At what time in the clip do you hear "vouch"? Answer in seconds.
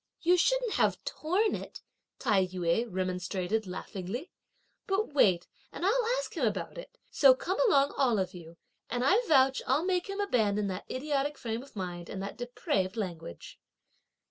9.27-9.61